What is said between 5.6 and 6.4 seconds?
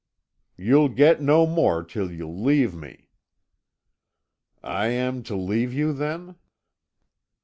you, then?"